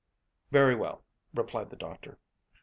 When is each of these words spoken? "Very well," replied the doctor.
"Very 0.49 0.73
well," 0.73 1.03
replied 1.31 1.69
the 1.69 1.75
doctor. 1.75 2.17